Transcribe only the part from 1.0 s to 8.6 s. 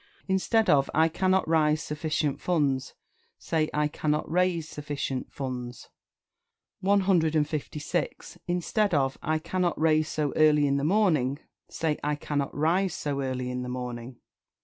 cannot rise sufficient funds," say "I cannot raise sufficient funds." 156.